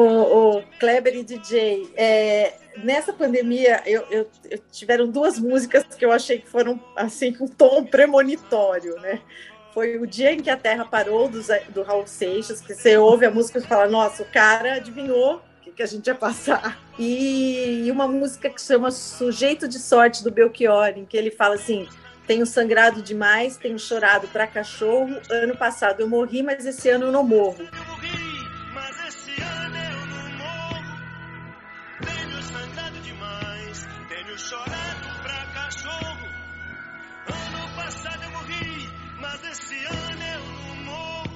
[0.00, 0.04] O,
[0.56, 6.10] o Kleber e DJ, é, nessa pandemia, eu, eu- eu- tiveram duas músicas que eu
[6.10, 9.20] achei que foram assim com um tom premonitório, né?
[9.74, 13.26] Foi o dia em que a Terra parou do, do Raul Seixas, que você ouve
[13.26, 16.80] a música e fala, nossa, o cara adivinhou o que, a gente ia passar.
[16.98, 21.86] E, uma música que chama Sujeito de Sorte do Belchior, em que ele fala assim.
[22.26, 25.20] Tenho sangrado demais, tenho chorado pra cachorro.
[25.28, 27.66] Ano passado eu morri, mas esse ano eu não morro.
[34.30, 36.28] Demais, tenho chorado pra cachorro.
[37.26, 38.88] Ano passado eu morri,
[39.20, 41.30] mas esse ano eu não morro.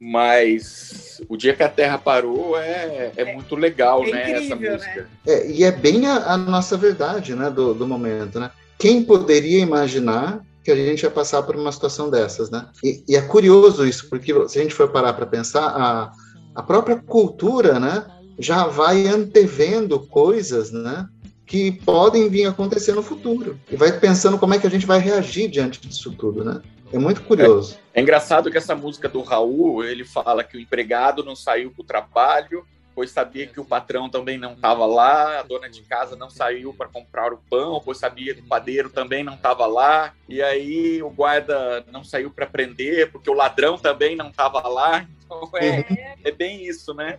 [0.00, 4.32] Mas o dia que a Terra parou é, é muito legal, É né?
[4.32, 5.08] Essa incrível, música.
[5.26, 7.50] É, e é bem a, a nossa verdade, né?
[7.50, 8.50] Do, do momento, né?
[8.78, 12.66] Quem poderia imaginar que a gente ia passar por uma situação dessas, né?
[12.82, 16.12] E, e é curioso isso, porque se a gente for parar para pensar, a,
[16.54, 18.06] a própria cultura, né?
[18.38, 21.06] Já vai antevendo coisas, né?
[21.50, 23.58] Que podem vir acontecer no futuro.
[23.68, 26.62] E vai pensando como é que a gente vai reagir diante disso tudo, né?
[26.92, 27.76] É muito curioso.
[27.92, 31.82] É engraçado que essa música do Raul, ele fala que o empregado não saiu para
[31.82, 36.14] o trabalho, pois sabia que o patrão também não estava lá, a dona de casa
[36.14, 40.14] não saiu para comprar o pão, pois sabia que o padeiro também não estava lá,
[40.28, 45.04] e aí o guarda não saiu para prender, porque o ladrão também não estava lá.
[45.24, 47.18] Então é, é bem isso, né?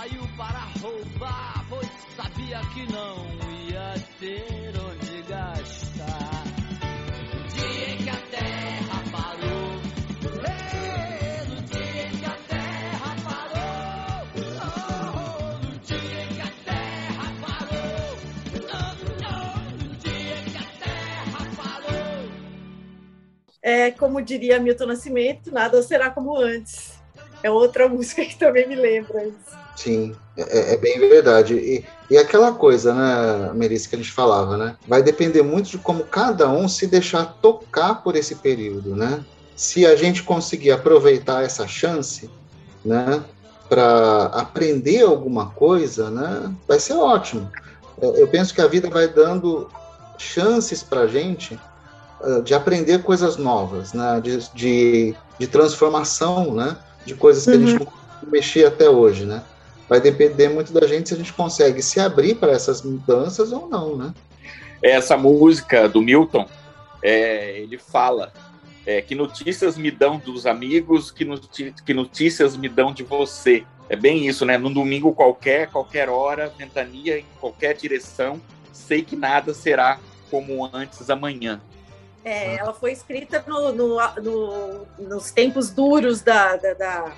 [0.00, 1.86] saiu para roubar, pois
[2.16, 3.26] sabia que não
[3.68, 6.44] ia ter onde gastar.
[7.34, 9.72] No dia em que a terra parou,
[11.48, 14.38] no dia em que a terra parou,
[15.58, 18.16] no dia em que a terra parou,
[19.76, 22.24] no dia em que a terra parou.
[23.60, 26.98] É, como diria Milton Nascimento, nada será como antes.
[27.42, 29.69] É outra música que também me lembra isso.
[29.82, 31.54] Sim, é, é bem verdade.
[31.54, 34.76] E, e aquela coisa, né, Melissa, que a gente falava, né?
[34.86, 39.24] Vai depender muito de como cada um se deixar tocar por esse período, né?
[39.56, 42.28] Se a gente conseguir aproveitar essa chance,
[42.84, 43.22] né,
[43.70, 47.50] para aprender alguma coisa, né, vai ser ótimo.
[48.02, 49.70] É, Eu penso que a vida vai dando
[50.18, 51.58] chances para a gente
[52.22, 56.76] ah, de aprender coisas novas, né, de, de, de transformação, né,
[57.06, 59.42] de coisas que a gente não conseguiu mexer até hoje, né?
[59.90, 63.68] Vai depender muito da gente se a gente consegue se abrir para essas mudanças ou
[63.68, 64.14] não, né?
[64.80, 66.48] Essa música do Milton,
[67.02, 68.32] é, ele fala
[68.86, 73.64] é, que notícias me dão dos amigos, que, noti- que notícias me dão de você.
[73.88, 74.56] É bem isso, né?
[74.56, 78.40] Num domingo qualquer, qualquer hora, ventania em qualquer direção,
[78.72, 79.98] sei que nada será
[80.30, 81.60] como antes amanhã.
[82.24, 87.12] É, ela foi escrita no- no- no- nos tempos duros da, da, da-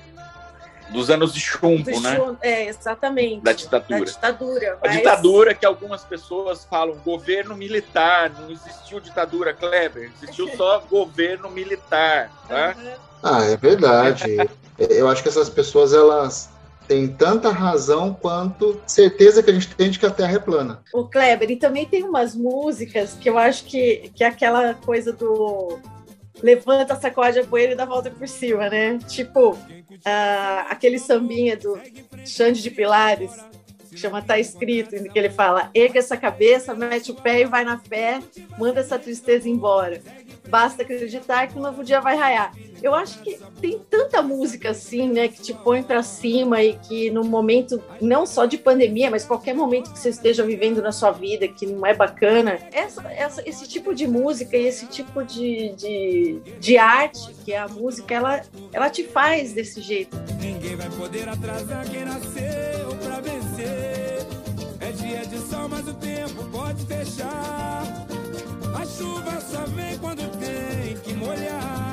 [0.92, 2.16] Dos anos de chumbo, do né?
[2.16, 3.40] chum- É, exatamente.
[3.42, 4.00] Da ditadura.
[4.00, 4.72] Da ditadura.
[4.82, 10.80] A mas- ditadura que algumas pessoas falam governo militar, não existiu ditadura, Kleber, existiu só
[10.90, 12.70] governo militar, tá?
[12.70, 12.92] Aham.
[13.22, 14.36] Ah, é verdade.
[14.78, 16.50] Eu acho que essas pessoas elas
[16.88, 20.82] têm tanta razão quanto certeza que a gente tem de que a Terra é plana.
[20.92, 25.12] O Kleber, e também tem umas músicas que eu acho que, que é aquela coisa
[25.12, 25.78] do
[26.40, 28.98] levanta, sacode a poeira e dá a volta por cima, né?
[29.08, 29.58] Tipo,
[30.04, 31.78] ah, aquele sambinha do
[32.24, 33.32] Xande de Pilares,
[33.90, 37.44] que chama Tá Escrito, em que ele fala: erga essa cabeça, mete o pé e
[37.44, 38.20] vai na fé,
[38.58, 40.00] manda essa tristeza embora.
[40.48, 42.52] Basta acreditar que um novo dia vai raiar.
[42.82, 47.10] Eu acho que tem tanta música assim, né, que te põe pra cima e que
[47.10, 51.10] no momento não só de pandemia, mas qualquer momento que você esteja vivendo na sua
[51.12, 55.72] vida que não é bacana, essa, essa- esse tipo de música e esse tipo de,
[55.76, 60.16] de, de arte que é a música, ela, ela te faz desse jeito.
[60.40, 64.26] Ninguém vai poder atrasar quem nasceu pra vencer.
[64.80, 67.82] É dia de sol, mas o tempo pode fechar.
[68.74, 71.91] A chuva só vem quando tem que molhar.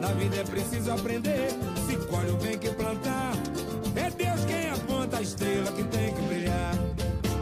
[0.00, 1.50] Na vida é preciso aprender.
[1.86, 3.32] Se colhe o bem que plantar.
[3.94, 6.74] É Deus quem aponta a estrela que tem que brilhar.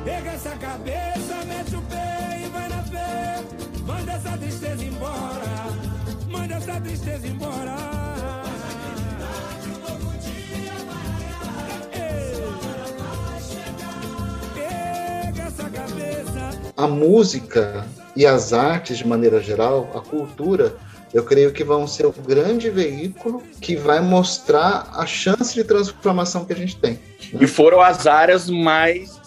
[0.04, 3.44] Pega essa cabeça, mete o pé e vai na fé.
[3.86, 5.66] Manda essa tristeza embora.
[6.28, 7.76] Manda essa tristeza embora.
[16.76, 17.84] A música
[18.14, 20.76] e as artes de maneira geral, a cultura,
[21.12, 26.44] eu creio que vão ser o grande veículo que vai mostrar a chance de transformação
[26.44, 26.98] que a gente tem.
[27.40, 29.18] E foram as áreas mais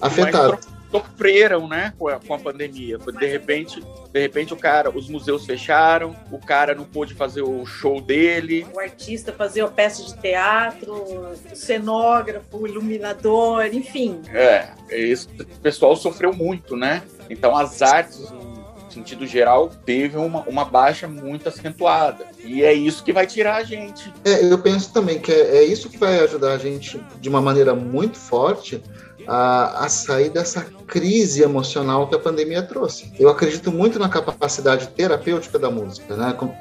[0.00, 0.58] so-
[0.90, 2.98] sofreram, né, com a, com a pandemia.
[2.98, 7.66] De repente, de repente o cara, os museus fecharam, o cara não pôde fazer o
[7.66, 8.66] show dele.
[8.72, 14.20] O artista fazia a peça de teatro, o cenógrafo, o iluminador, enfim.
[14.32, 15.28] É, esse
[15.62, 17.02] pessoal sofreu muito, né?
[17.28, 18.57] Então as artes, no
[18.92, 22.26] sentido geral, teve uma, uma baixa muito acentuada.
[22.44, 24.12] E é isso que vai tirar a gente.
[24.24, 27.40] É, eu penso também que é, é isso que vai ajudar a gente de uma
[27.40, 28.82] maneira muito forte
[29.26, 33.12] a, a sair dessa crise emocional que a pandemia trouxe.
[33.18, 36.32] Eu acredito muito na capacidade terapêutica da música, né?
[36.32, 36.54] Com-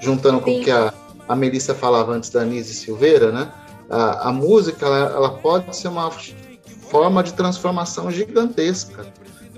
[0.00, 0.64] juntando com o Sim.
[0.64, 0.92] que a,
[1.28, 3.50] a Melissa falava antes da Anise Silveira, né?
[3.88, 6.10] A, a música ela, ela pode ser uma
[6.90, 9.06] forma de transformação gigantesca.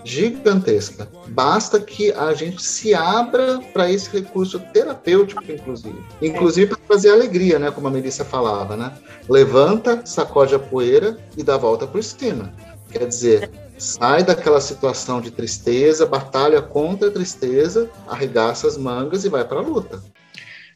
[0.04, 1.08] Gigantesca.
[1.28, 5.98] Basta que a gente se abra para esse recurso terapêutico, inclusive.
[6.20, 7.70] Inclusive para trazer alegria, né?
[7.70, 8.96] Como a Melissa falava, né?
[9.28, 12.52] Levanta, sacode a poeira e dá a volta por cima.
[12.90, 19.28] Quer dizer, sai daquela situação de tristeza, batalha contra a tristeza, arregaça as mangas e
[19.28, 20.02] vai para a luta.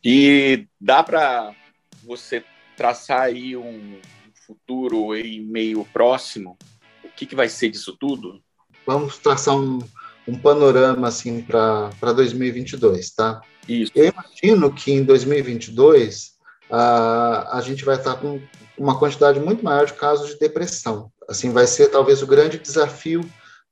[0.03, 1.55] E dá para
[2.03, 2.43] você
[2.77, 4.01] traçar aí um
[4.47, 6.57] futuro aí meio próximo.
[7.05, 8.43] O que, que vai ser disso tudo?
[8.89, 9.81] Vamos traçar um,
[10.27, 13.43] um panorama assim para 2022, tá?
[13.69, 13.93] Isso.
[13.95, 16.33] Eu imagino que em 2022
[16.71, 18.41] a, a gente vai estar com
[18.79, 21.13] uma quantidade muito maior de casos de depressão.
[21.29, 23.21] Assim, vai ser talvez o grande desafio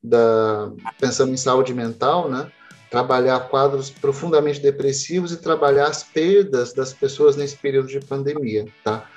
[0.03, 2.51] da pensando em saúde mental, né?
[2.91, 9.09] Trabalhar quadros profundamente depressivos e trabalhar as perdas das pessoas nesse período de pandemia, tá?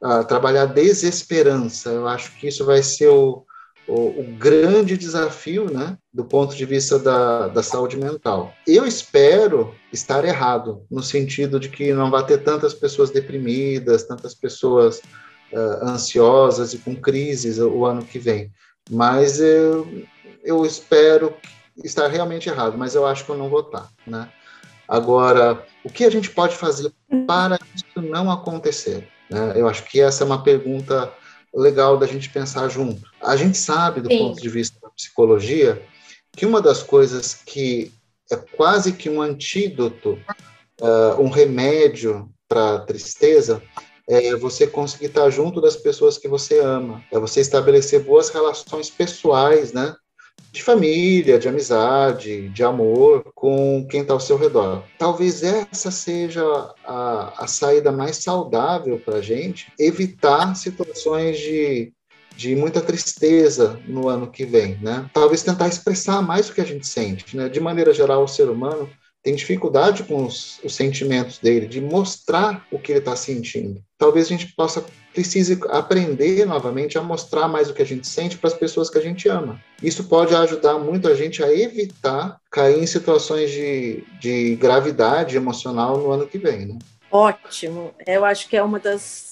[0.00, 3.44] Ah, trabalhar desesperança, eu acho que isso vai ser o,
[3.88, 8.52] o, o grande desafio, né, do ponto de vista da, da saúde mental.
[8.66, 14.34] Eu espero estar errado, no sentido de que não vai ter tantas pessoas deprimidas, tantas
[14.34, 14.98] pessoas
[15.52, 18.52] uh, ansiosas e com crises o, ano que vem.
[18.90, 19.88] Mas eu,
[20.44, 21.34] eu espero
[21.82, 24.28] estar realmente errado, mas eu acho que eu não vou estar, né?
[24.86, 26.90] Agora, o que a gente pode fazer
[27.26, 29.06] para isso não acontecer?
[29.28, 29.52] Né?
[29.54, 31.12] Eu acho que essa é uma pergunta
[31.54, 33.08] legal da gente pensar junto.
[33.22, 34.18] A gente sabe, do Sim.
[34.18, 35.82] ponto de vista da psicologia,
[36.36, 37.92] que uma das coisas que
[38.30, 40.18] é quase que um antídoto,
[40.80, 43.62] uh, um remédio para a tristeza,
[44.08, 48.88] é você conseguir estar junto das pessoas que você ama, é você estabelecer boas relações
[48.88, 49.94] pessoais, né?
[50.52, 54.82] De família, de amizade, de amor com quem está ao seu redor.
[54.98, 56.42] Talvez essa seja
[56.84, 61.92] a, a saída mais saudável para a gente, evitar situações de,
[62.36, 65.08] de muita tristeza no ano que vem, né?
[65.12, 67.48] Talvez tentar expressar mais o que a gente sente, né?
[67.48, 68.88] De maneira geral, o ser humano
[69.22, 73.82] tem dificuldade com os, os sentimentos dele, de mostrar o que ele está sentindo.
[73.98, 74.84] Talvez a gente possa
[75.18, 78.98] precise aprender novamente a mostrar mais o que a gente sente para as pessoas que
[78.98, 79.60] a gente ama.
[79.82, 85.98] Isso pode ajudar muito a gente a evitar cair em situações de, de gravidade emocional
[85.98, 86.66] no ano que vem.
[86.66, 86.78] Né?
[87.10, 87.92] Ótimo.
[88.06, 89.27] Eu acho que é uma das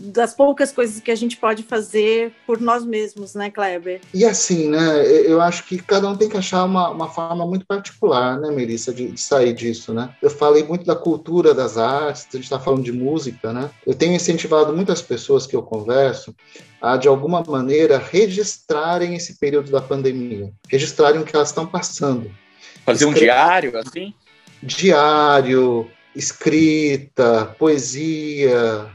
[0.00, 4.00] das poucas coisas que a gente pode fazer por nós mesmos, né, Kleber?
[4.14, 7.66] E assim, né, eu acho que cada um tem que achar uma, uma forma muito
[7.66, 10.14] particular, né, Melissa, de, de sair disso, né?
[10.22, 13.70] Eu falei muito da cultura das artes, a gente está falando de música, né?
[13.86, 16.34] Eu tenho incentivado muitas pessoas que eu converso
[16.80, 22.30] a, de alguma maneira, registrarem esse período da pandemia, registrarem o que elas estão passando.
[22.84, 24.14] Fazer um diário, assim?
[24.62, 28.88] Diário, escrita, poesia,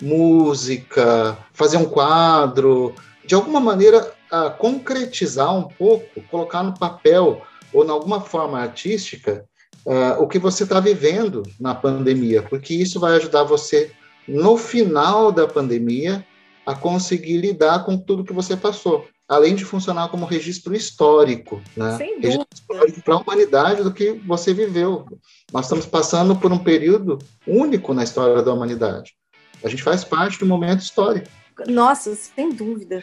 [0.00, 2.94] música, fazer um quadro,
[3.24, 7.42] de alguma maneira a concretizar um pouco, colocar no papel
[7.72, 9.44] ou em alguma forma artística
[9.84, 13.92] uh, o que você está vivendo na pandemia, porque isso vai ajudar você
[14.26, 16.24] no final da pandemia
[16.64, 21.96] a conseguir lidar com tudo que você passou, além de funcionar como registro histórico, né?
[21.96, 25.06] Sem registro histórico para a humanidade do que você viveu.
[25.52, 29.14] Nós estamos passando por um período único na história da humanidade.
[29.62, 31.28] A gente faz parte do momento histórico.
[31.66, 33.02] Nossa, sem dúvida.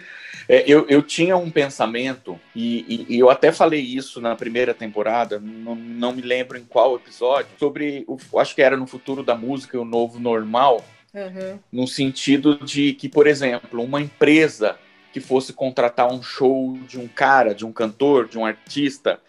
[0.50, 4.74] É, eu, eu tinha um pensamento, e, e, e, eu até falei isso na primeira
[4.74, 9.24] temporada, não, não me lembro em qual episódio, sobre, o, acho que era no futuro
[9.24, 10.84] da música, o novo normal,
[11.14, 11.60] uhum.
[11.72, 14.78] no sentido de que, por exemplo, uma empresa
[15.12, 19.20] que fosse contratar um show de um cara, de um cantor, de um artista,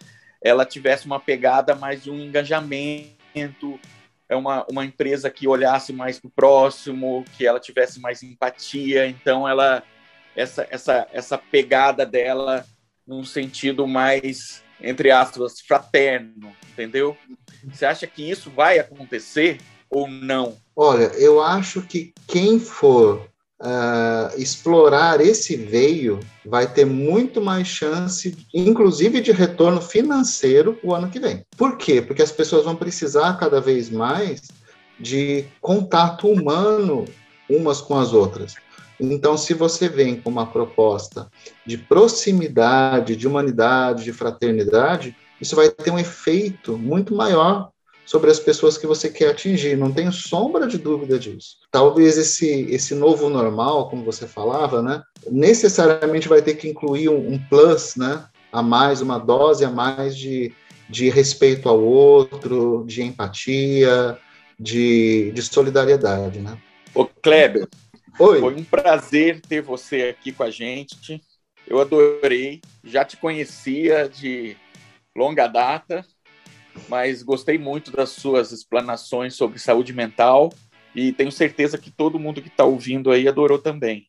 [0.41, 3.79] ela tivesse uma pegada mais de um engajamento,
[4.29, 9.07] é uma, uma empresa que olhasse mais para o próximo, que ela tivesse mais empatia.
[9.07, 9.83] Então, ela
[10.35, 12.65] essa, essa, essa pegada dela
[13.05, 17.17] num sentido mais, entre aspas, fraterno, entendeu?
[17.65, 19.59] Você acha que isso vai acontecer
[19.89, 20.55] ou não?
[20.75, 23.27] Olha, eu acho que quem for
[23.61, 31.09] uh, explorar esse veio vai ter muito mais chance, inclusive de retorno financeiro, o ano
[31.09, 31.45] que vem.
[31.57, 32.01] Por quê?
[32.01, 34.41] Porque as pessoas vão precisar cada vez mais
[34.99, 37.05] de contato humano
[37.49, 38.55] umas com as outras.
[38.99, 41.29] Então, se você vem com uma proposta
[41.65, 47.71] de proximidade, de humanidade, de fraternidade, isso vai ter um efeito muito maior
[48.09, 51.57] sobre as pessoas que você quer atingir, não tenho sombra de dúvida disso.
[51.69, 57.33] Talvez esse, esse novo normal, como você falava, né, necessariamente vai ter que incluir um,
[57.33, 60.51] um plus, né, a mais, uma dose a mais de,
[60.89, 64.17] de respeito ao outro, de empatia,
[64.59, 66.57] de, de solidariedade, né?
[66.95, 67.67] Ô, Kleber,
[68.19, 68.39] Oi.
[68.39, 71.21] foi um prazer ter você aqui com a gente.
[71.67, 74.57] Eu adorei, já te conhecia de
[75.15, 76.03] longa data,
[76.87, 80.51] mas gostei muito das suas explanações sobre saúde mental
[80.95, 84.07] e tenho certeza que todo mundo que está ouvindo aí adorou também.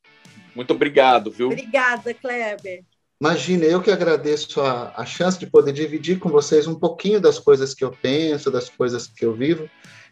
[0.54, 1.48] Muito obrigado, viu?
[1.48, 2.84] Obrigada, Kleber.
[3.20, 7.38] Imagina, eu que agradeço a, a chance de poder dividir com vocês um pouquinho das
[7.38, 9.68] coisas que eu penso, das coisas que eu vivo,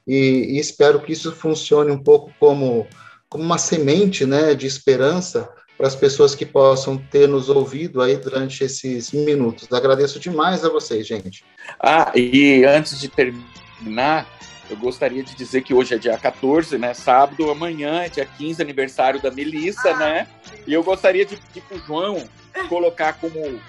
[0.07, 2.87] e, e espero que isso funcione um pouco como,
[3.29, 8.17] como uma semente né, de esperança para as pessoas que possam ter nos ouvido aí
[8.17, 9.73] durante esses minutos.
[9.73, 11.45] Agradeço demais a vocês, gente.
[11.79, 14.27] Ah, e antes de terminar,
[14.69, 16.93] eu gostaria de dizer que hoje é dia 14, né?
[16.95, 20.27] Sábado, amanhã é dia 15, aniversário da Melissa, né?
[20.67, 22.29] E eu gostaria de pedir pro João
[22.69, 23.61] colocar como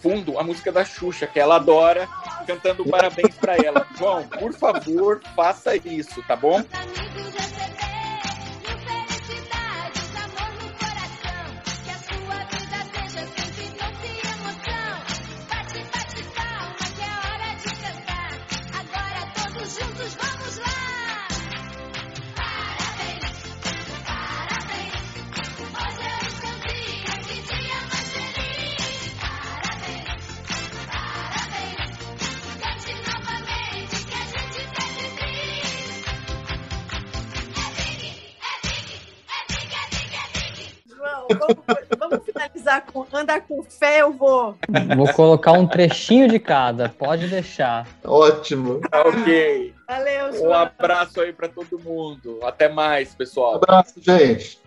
[0.00, 2.08] fundo a música da Xuxa, que ela adora,
[2.46, 3.84] cantando parabéns para ela.
[3.98, 6.62] João, por favor, faça isso, tá bom?
[41.34, 41.56] Vamos,
[41.98, 44.56] vamos finalizar com andar com fé, eu vou.
[44.96, 47.86] Vou colocar um trechinho de cada, pode deixar.
[48.04, 48.80] Ótimo.
[48.90, 49.74] Tá ok.
[49.88, 50.52] Valeu, Um João.
[50.54, 52.40] abraço aí para todo mundo.
[52.42, 53.54] Até mais, Um pessoal.
[53.56, 54.60] abraço, gente.